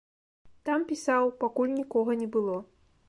[0.69, 2.57] Там пісаў, пакуль нікога не было.